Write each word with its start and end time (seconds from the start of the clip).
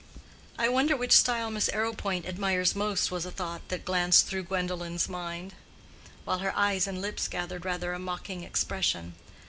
"I 0.57 0.67
wonder 0.67 0.97
which 0.97 1.11
style 1.11 1.51
Miss 1.51 1.69
Arrowpoint 1.71 2.25
admires 2.25 2.75
most," 2.75 3.11
was 3.11 3.23
a 3.23 3.29
thought 3.29 3.67
that 3.69 3.85
glanced 3.85 4.25
through 4.25 4.45
Gwendolen's 4.45 5.07
mind, 5.07 5.53
while 6.25 6.39
her 6.39 6.57
eyes 6.57 6.87
and 6.87 6.99
lips 7.03 7.27
gathered 7.27 7.65
rather 7.65 7.93
a 7.93 7.99
mocking 7.99 8.41
expression. 8.43 9.13